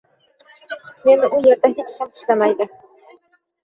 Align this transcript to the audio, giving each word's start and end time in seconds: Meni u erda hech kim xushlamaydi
Meni 1.09 1.31
u 1.37 1.43
erda 1.53 1.71
hech 1.77 1.95
kim 1.95 2.13
xushlamaydi 2.19 2.73